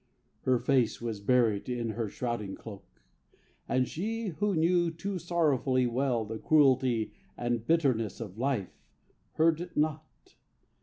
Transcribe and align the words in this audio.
Her 0.45 0.57
face 0.57 0.99
was 0.99 1.19
buried 1.19 1.69
in 1.69 1.89
her 1.91 2.09
shrouding 2.09 2.55
cloak. 2.55 3.03
And 3.69 3.87
she 3.87 4.29
who 4.29 4.55
knew 4.55 4.89
too 4.89 5.19
sorrowfully 5.19 5.85
well 5.85 6.25
The 6.25 6.39
cruelty 6.39 7.13
and 7.37 7.67
bitterness 7.67 8.19
of 8.19 8.35
life 8.39 8.81
Heard 9.33 9.69
not. 9.77 10.35